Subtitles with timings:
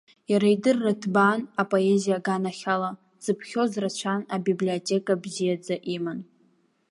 [0.31, 6.19] Иара идырра ҭбаан апоезиа аганахь ала, дзыԥхьоз рацәан, абиблиотека бзиаӡа иман.